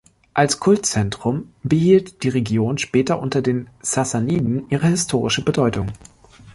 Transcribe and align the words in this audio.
Als 0.33 0.59
Kultzentrum 0.59 1.53
behielt 1.61 2.23
die 2.23 2.29
Region 2.29 2.79
später 2.79 3.19
unter 3.19 3.43
den 3.43 3.69
Sassaniden 3.83 4.67
ihre 4.71 4.87
historische 4.87 5.45
Bedeutung. 5.45 5.91